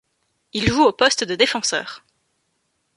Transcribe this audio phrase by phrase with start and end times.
[0.53, 2.03] Il joue au poste de défenseur.